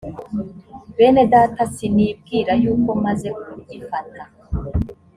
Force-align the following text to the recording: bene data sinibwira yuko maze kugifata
bene 0.95 1.23
data 1.33 1.61
sinibwira 1.73 2.51
yuko 2.63 2.89
maze 3.05 3.27
kugifata 3.41 4.23